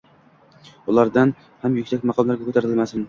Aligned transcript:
ulardan 0.93 1.33
ham 1.67 1.77
yuksak 1.81 2.09
maqomlarga 2.13 2.49
ko'tarmasin?! 2.49 2.99